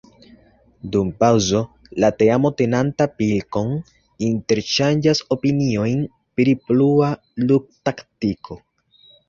[0.93, 1.59] Dum paŭzo,
[2.03, 3.69] la teamo tenanta pilkon,
[4.31, 6.03] interŝanĝas opiniojn
[6.41, 7.15] pri plua
[7.47, 8.63] ludtaktiko.